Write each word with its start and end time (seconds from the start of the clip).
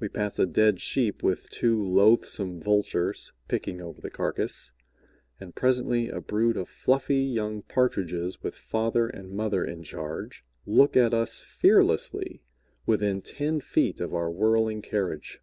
We 0.00 0.08
pass 0.08 0.40
a 0.40 0.44
dead 0.46 0.80
Sheep 0.80 1.22
with 1.22 1.48
two 1.50 1.80
loathsome 1.80 2.60
vultures 2.60 3.32
picking 3.46 3.80
over 3.80 4.00
the 4.00 4.10
carcass, 4.10 4.72
and 5.38 5.54
presently 5.54 6.08
a 6.08 6.20
brood 6.20 6.56
of 6.56 6.68
fluffy 6.68 7.22
young 7.22 7.62
Partridges 7.62 8.42
with 8.42 8.56
father 8.56 9.06
and 9.06 9.30
mother 9.30 9.64
in 9.64 9.84
charge 9.84 10.44
look 10.66 10.96
at 10.96 11.14
us 11.14 11.38
fearlessly 11.38 12.42
within 12.86 13.22
ten 13.22 13.60
feet 13.60 14.00
of 14.00 14.12
our 14.12 14.32
whirling 14.32 14.82
carriage. 14.82 15.40